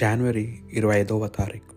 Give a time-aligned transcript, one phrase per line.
[0.00, 1.74] జనవరి ఇరవై ఐదవ తారీఖు.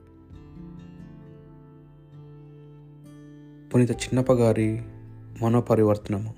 [3.69, 4.81] పునీత చిన్నప్ప గారి
[5.41, 6.33] మనోపరివర్తనము.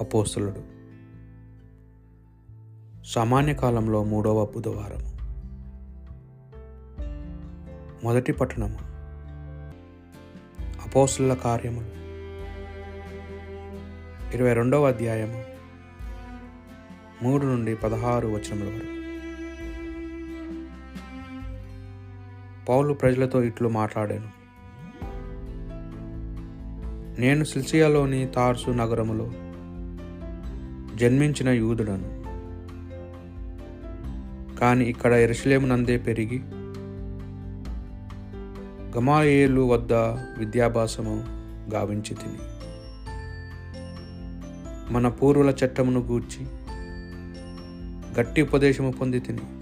[0.00, 0.64] అపోస్తులుడు.
[3.04, 5.16] సామాన్య కాలంలో మూడవ బుధవారము.
[8.04, 8.78] మొదటి పట్టణము.
[10.88, 11.86] అపోస్తుల కార్యములు.
[14.36, 15.44] ఇరవై రెండవ అధ్యాయము.
[17.22, 19.01] మూడు నుండి పదహారు వచనముల వరకు.
[22.68, 24.42] పౌలు ప్రజలతో ఇట్లు మాట్లాడాను.
[27.20, 29.32] నేను సిల్సియాలోని తార్సు నగరములో
[30.96, 32.22] జన్మించిన యూదుడను.
[34.58, 36.42] కానీ ఇక్కడ ఎరుసలేమునందే పెరిగి
[38.96, 39.92] గమాయేలు వద్ద
[40.38, 41.24] విద్యాభ్యాసము
[41.72, 42.38] గావించి తిని
[44.92, 46.46] మన పూర్వుల చట్టమును గూర్చి
[48.20, 49.61] గట్టి ఉపదేశము పొంది తిని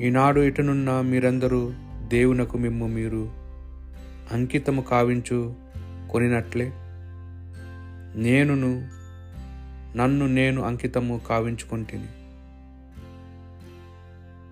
[0.00, 1.72] ఈనాడు ఇటునున్న మీరందరూ
[2.08, 3.30] దేవునకు మిమ్ము మీరు
[4.32, 5.54] అంకితము కావించు
[6.10, 6.64] కొనినట్లే.
[8.22, 8.88] నేనును
[9.98, 12.06] నన్ను నేను అంకితము కావించుకొంటిని.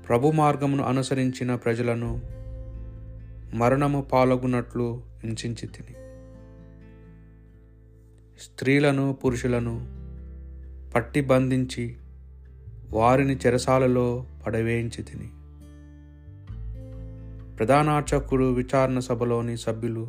[0.06, 2.22] ప్రభు మార్గమును అనుసరించిన ప్రజలను
[3.55, 5.95] మరణము పాల్గొన్నట్లు హింసించి తిని
[8.41, 9.87] స్త్రీలను పురుషులను
[10.92, 11.97] పట్టి బంధించి
[12.93, 15.31] వారిని చెరసాలలో పడవేయించి తిని.
[17.57, 20.09] ప్రధానార్చకుడు విచారణ సభలోని సభ్యులు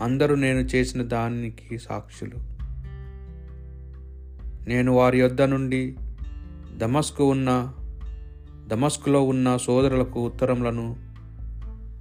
[0.00, 2.52] అందరూ నేను చేసిన దానికి సాక్షులు.
[4.68, 5.96] నేను వారి యొద్ద నుండి
[6.76, 7.72] దమస్కు ఉన్న
[8.66, 10.96] దమస్కులో ఉన్న సోదరులకు ఉత్తరములను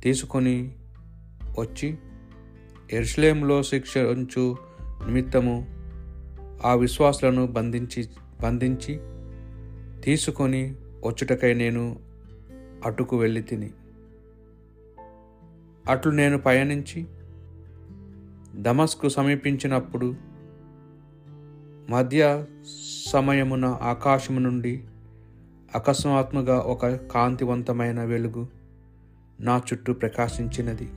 [0.03, 0.71] తీసుకొని
[1.59, 1.97] వచ్చి
[2.93, 4.57] ఎర్స్లేంలో శిక్షించు
[5.07, 5.67] నిమిత్తము
[6.65, 8.07] ఆ విశ్వాసులను బంధించి
[8.41, 8.99] బంధించి
[10.03, 10.75] తీసుకొని
[11.05, 11.99] వచ్చుటకై నేను
[12.85, 13.69] అటుకు వెళ్ళి తిని.
[15.89, 17.05] అట్లు నేను పయనించి
[18.55, 20.15] దమస్కు సమీపించినప్పుడు
[21.89, 22.45] మధ్య
[23.05, 24.83] సమయమున ఆకాశము నుండి
[25.75, 28.47] అకస్మాత్ముగా ఒక కాంతివంతమైన వెలుగు
[29.41, 30.89] నా చుట్టూ ప్రకాశించినది.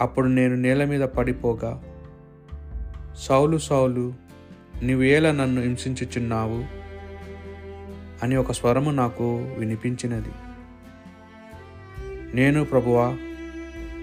[0.00, 1.82] అప్పుడు నేను నేల మీద పడిపోగా
[3.14, 4.14] సౌలు సౌలు
[4.82, 6.75] నీవేళ నన్ను హింసించుచున్నావు?
[8.22, 10.28] అని ఒక స్వరము నాకు వినిపించినది.
[12.34, 13.16] నేను ప్రభువా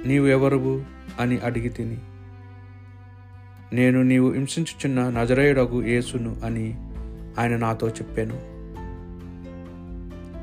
[0.05, 0.83] నీవెవరువు
[1.19, 1.97] అని అడిగి తిని
[3.73, 6.73] నేను నీవు హింసించుచున్న నజరేయుడగు యేసును అని
[7.39, 8.53] ఆయన నాతో చెప్పాను.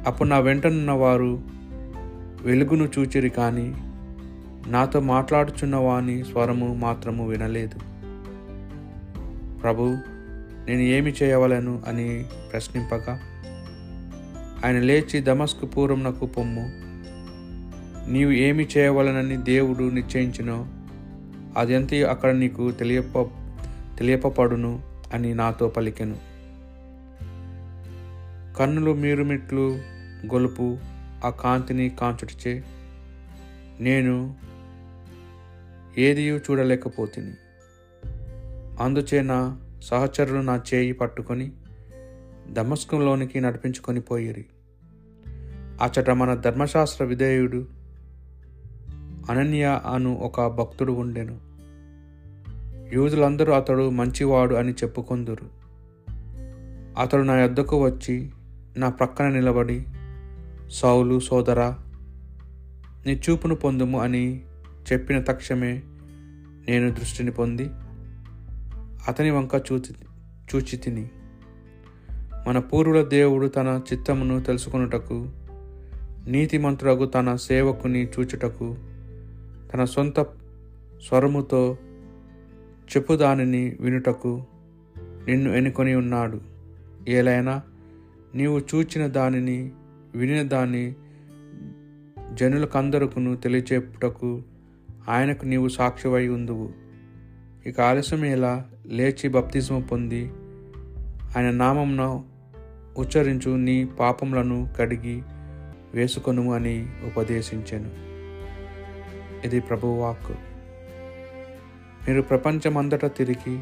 [0.09, 1.41] అప్పుడు నా వెంటనున్న వారు
[2.43, 3.75] వెలుగును చూచిరి కానీ
[4.67, 7.79] నాతో మాట్లాడుచున్న వాని స్వరము మాత్రము వినలేదు.
[9.61, 9.83] ప్రభు
[10.67, 13.21] నేను ఏమి చేయవలను అని ప్రశ్నింపగా
[14.65, 16.71] ఆయన లేచి దమస్కు పూర్వంనకు పొమ్ము.
[18.11, 20.67] నీవు ఏమి చేయవలనని దేవుడు నిశ్చయించినో
[21.57, 23.23] అదంతా అక్కడ నీకు తెలియప
[23.99, 24.83] తెలియపడును
[25.13, 26.17] అని నాతో పలికెను.
[28.59, 29.79] కన్నులు మీరుమిట్లు
[30.33, 30.79] గొలుపు
[31.25, 32.65] ఆ కాంతిని కాంచుటిచే
[33.81, 34.35] నేను
[35.99, 37.33] ఏదియూ చూడలేకపోతిని.
[38.83, 41.53] అందుచే నా సహచరులు నా చేయి పట్టుకొని
[42.49, 44.45] దమస్కంలోనికి నడిపించుకొని పోయిరి.
[45.83, 47.67] అచట మన ధర్మశాస్త్ర విధేయుడు
[49.31, 51.39] అనన్య అను ఒక భక్తుడు ఉండెను.
[52.95, 55.61] యూదులందరూ అతడు మంచివాడు అని చెప్పుకొందురు.
[57.01, 58.31] అతడు నా యొద్దకు వచ్చి
[58.77, 59.85] నా ప్రక్కన నిలబడి
[60.71, 61.79] సౌలు సోదరా
[63.07, 64.43] నీ చూపును పొందుము అని
[64.93, 65.83] చెప్పిన తక్షణమే
[66.69, 67.71] నేను దృష్టిని పొంది
[69.09, 69.95] అతని వంక చూచి
[70.55, 71.11] చూచి తిని
[72.47, 75.29] మన పూర్వుల దేవుడు తన చిత్తమును తెలుసుకొనుటకు
[76.27, 78.77] నీతిమంతుడకు తన సేవకుని చూచుటకు
[79.75, 80.21] తన సొంత
[81.09, 81.77] స్వరముతో
[82.97, 84.45] చెప్పుదానిని వినుటకు
[85.29, 86.41] నిన్ను ఎన్నుకొని ఉన్నాడు.
[87.09, 87.63] ఏలైనా
[88.35, 89.71] నీవు చూచిన దానిని
[90.15, 90.95] వినిన దాన్ని
[92.35, 94.43] జనులకందరకును తెలియచేపుటకు
[95.09, 96.71] ఆయనకు నీవు సాక్షివై ఉందువు.
[97.67, 100.31] ఇక ఆలస్యం ఎలా లేచి బప్తిజం పొంది
[101.37, 102.30] ఆయన నామంను
[103.01, 105.23] ఉచ్చరించు నీ పాపములను కడిగి
[105.95, 106.77] వేసుకొను అని
[107.07, 107.91] ఉపదేశించాను.
[109.47, 110.31] ఇది ప్రభువాక్
[112.09, 113.55] మీరు ప్రపంచమంతటా తిరిగి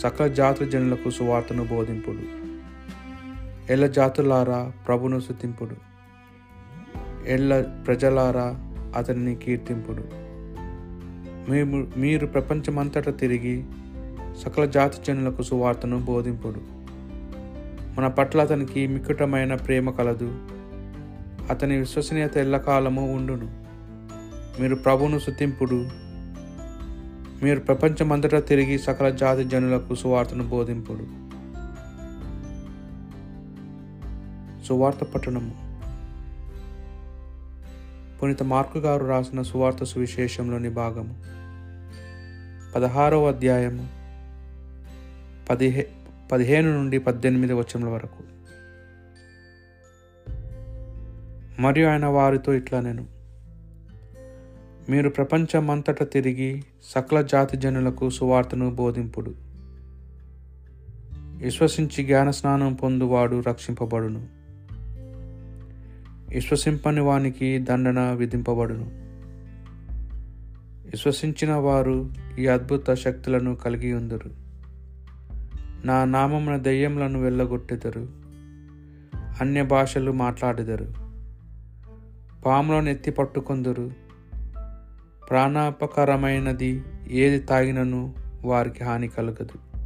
[0.00, 2.24] సకల జాతుల జనులకు సువార్తను బోధింపుడు
[3.72, 5.76] ఎల్ల జాతులారా ప్రభును శుతింపుడు
[7.26, 8.46] ఎల్ల ప్రజలారా
[8.96, 10.04] అతన్ని కీర్తింపుడు
[11.50, 13.64] మేము మీరు ప్రపంచమంతటా తిరిగి
[14.36, 16.81] సకల జాతి జనులకు సువార్తను బోధింపుడు
[17.98, 20.38] మన పట్ల అతనికి మిక్కుటమైన ప్రేమ కలదు.
[21.50, 23.64] అతని విశ్వసనీయత ఎల్లకాలము ఉండును.
[24.62, 25.88] మీరు ప్రభువును శుతింపుడు
[27.42, 31.22] మీరు ప్రపంచమంతటా తిరిగి సకల జాతి జనులకు సువార్తను బోధింపుడు.
[34.66, 35.78] సువార్త పట్టణము.
[38.22, 41.22] పునీత మార్కు గారు రాసిన సువార్త సువిశేషంలోని భాగము.
[42.76, 43.88] పదహారవ అధ్యాయము.
[45.50, 45.88] పదిహే
[46.32, 48.22] పదిహేను నుండి పద్దెనిమిది వచనముల వరకు.
[51.62, 53.06] మరియు ఆయన వారితో ఇట్లా నేను
[54.90, 59.34] మీరు ప్రపంచమంతటా తిరిగి సకల జాతి జనులకు సువార్తను బోధింపుడు.
[61.44, 64.26] విశ్వసించి జ్ఞాన స్నానం పొందువాడు రక్షింపబడును.
[66.34, 68.90] విశ్వసింపని వానికి దండన విధింపబడును.
[70.90, 74.51] విశ్వసించిన వారు ఈ అద్భుత శక్తులను కలిగి ఉందరు.
[75.84, 78.08] నా నామమున దెయ్యములను వెళ్ళగొట్టెదరు.
[79.40, 80.86] అన్య భాషలు మాట్లాడెదరు.
[82.46, 83.90] పాములను ఎత్తి పట్టుకొందరు.
[85.30, 88.14] ప్రాణాపకరమైనది ఏది తాగినను
[88.44, 89.82] వారికి హాని కలగదు.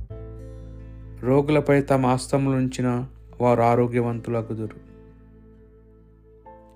[1.20, 3.06] రోగులపై తమ ఆస్తములుంచిన
[3.40, 4.76] వారు ఆరోగ్యవంతులగుదురు.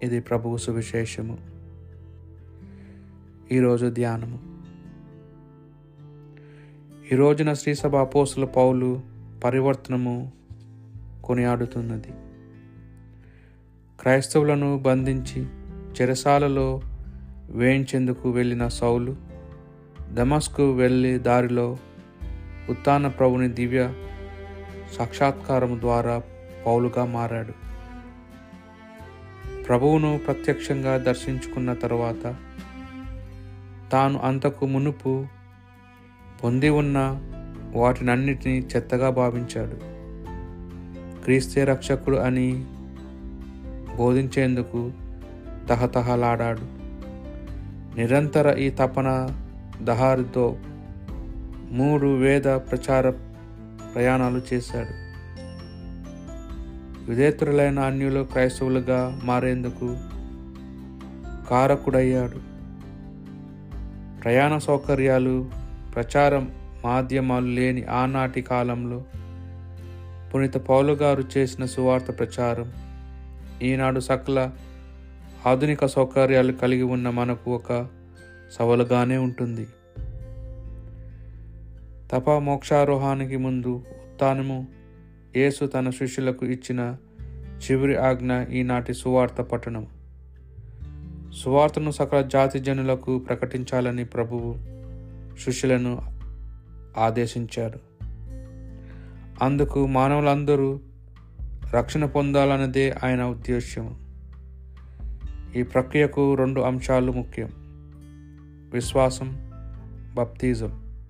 [0.03, 1.39] ఇది ప్రభువు సువిశేషము.
[3.53, 4.50] ఈరోజు ధ్యానము.
[7.13, 9.01] ఈ రోజున శ్రీసభ అపోసుల పౌలు
[9.45, 10.33] పరివర్తనము
[11.25, 12.09] కొనియాడుతున్నది.
[14.01, 15.47] క్రైస్తవులను బంధించి
[16.01, 16.81] చెరసాలలో
[17.51, 19.17] వేయించేందుకు వెళ్ళిన సౌలు
[20.13, 21.77] దమస్కు వెళ్ళే దారిలో
[22.71, 23.93] ఉత్తాన ప్రభుని దివ్య
[24.99, 26.23] సాక్షాత్కారం ద్వారా
[26.67, 27.53] పౌలుగా మారాడు.
[29.63, 32.37] ప్రభువును ప్రత్యక్షంగా దర్శించుకున్న తరువాత
[33.93, 35.27] తాను అంతకు మునుపు
[36.45, 37.21] పొంది ఉన్న
[37.77, 39.91] వాటినన్నిటినీ చెత్తగా భావించాడు.
[41.25, 42.65] క్రీస్తే రక్షకుడు అని
[43.97, 44.93] బోధించేందుకు
[45.69, 46.81] తహతహలాడాడు.
[47.99, 49.29] నిరంతర ఈ తపన
[49.83, 50.57] దహారితో
[51.71, 53.11] మూడు వేద ప్రచార
[53.95, 55.11] ప్రయాణాలు చేశాడు.
[57.11, 59.97] విధేతులైన అన్యులు క్రైస్తవులుగా మారేందుకు
[61.51, 62.51] కారకుడయ్యాడు.
[64.23, 65.60] ప్రయాణ సౌకర్యాలు
[65.95, 66.55] ప్రచారం
[66.85, 69.05] మాధ్యమాలు లేని ఆనాటి కాలంలో
[70.35, 72.73] పునీత పౌలు గారు చేసిన సువార్త ప్రచారం
[73.63, 74.51] ఈనాడు సకల
[75.47, 77.89] ఆధునిక సౌకర్యాలు కలిగి ఉన్న మనకు ఒక
[78.53, 79.67] సవాలుగానే ఉంటుంది.
[82.13, 84.67] తప మోక్షారోహానికి ముందు ఉత్తానము
[85.37, 86.97] యేసు తన శిష్యులకు ఇచ్చిన
[87.61, 89.87] చివరి ఆజ్ఞ ఈనాటి సువార్త పట్టణం
[91.45, 94.80] సువార్తను సకల జాతి జనులకు ప్రకటించాలని ప్రభువు
[95.41, 96.03] శిష్యులను
[96.99, 97.81] ఆదేశించారు.
[99.43, 100.81] అందుకు మానవులందరూ
[101.75, 104.11] రక్షణ పొందాలన్నదే ఆయన ఉద్దేశ్యం.
[105.57, 107.51] ఈ ప్రక్రియకు రెండు అంశాలు ముఖ్యం.
[108.73, 109.51] విశ్వాసం
[110.15, 111.01] బప్తిజం.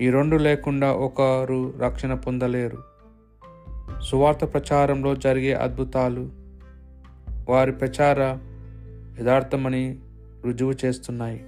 [0.00, 2.78] ఈ రెండు లేకుండా ఒకరు రక్షణ పొందలేరు.
[4.00, 6.32] సువార్త ప్రచారంలో జరిగే అద్భుతాలు
[7.48, 8.38] వారి ప్రచార
[9.20, 9.98] యథార్థమని
[10.44, 11.44] రుజువు చేస్తున్నాయి.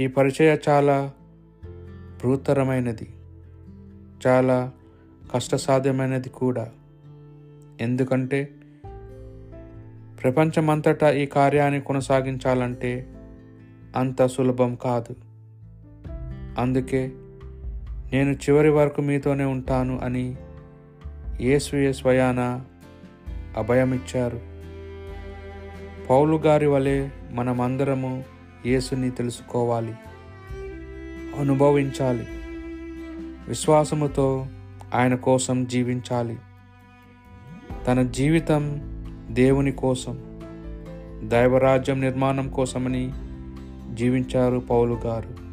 [0.00, 1.12] ఈ పరిచయ చాలా
[1.90, 3.08] బృహత్తరమైనది
[4.26, 4.72] చాలా
[5.34, 6.70] కష్టసాధ్యమైనది కూడా.
[7.80, 8.44] ఎందుకంటే
[10.22, 13.06] ప్రపంచమంతటా ఈ కార్యాన్ని కొనసాగించాలంటే
[13.96, 15.16] అంత సులభం కాదు.
[16.58, 17.12] అందుకే
[18.12, 20.36] నేను చివరి వరకు మీతోనే ఉంటాను అని
[21.40, 22.64] యేసుయే స్వయాన
[23.56, 24.40] అభయమిచ్చారు.
[26.10, 28.24] పౌలు గారి వలె మనమందరము
[28.66, 29.94] యేసుని తెలుసుకోవాలి.
[31.40, 32.26] అనుభవించాలి.
[33.48, 34.46] విశ్వాసముతో
[34.94, 36.38] ఆయన కోసం జీవించాలి.
[37.86, 38.80] తన జీవితం
[39.30, 40.40] దేవుని కోసం
[41.24, 43.12] దైవరాజ్యం నిర్మాణం కోసమని
[43.94, 45.44] జీవించారు పౌలు గారు.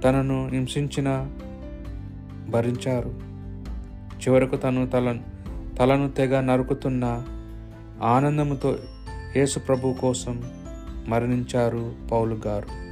[0.00, 1.30] తనను హింసించిన
[2.48, 3.26] భరించారు.
[4.16, 5.18] చివరకు తను తల
[5.78, 7.24] తలను తెగ నరుకుతున్న
[8.02, 8.78] ఆనందముతో
[9.36, 10.42] యేసు ప్రభు కోసం
[11.08, 12.85] మరణించారు పౌలు గారు.